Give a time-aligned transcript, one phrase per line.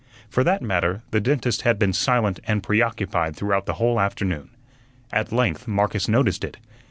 [0.31, 4.49] For that matter, the dentist had been silent and preoccupied throughout the whole afternoon.
[5.13, 6.57] At length Marcus noticed it.